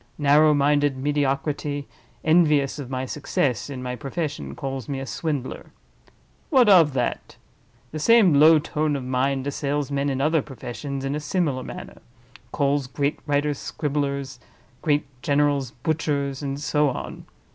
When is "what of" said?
6.49-6.93